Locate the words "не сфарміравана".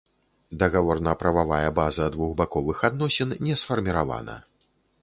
3.47-4.43